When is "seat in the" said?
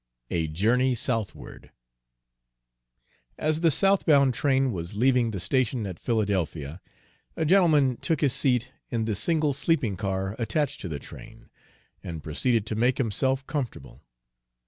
8.33-9.13